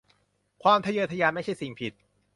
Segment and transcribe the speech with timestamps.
[0.63, 1.93] ความทะเยอทะยานไม่ใช่สิ่งผิด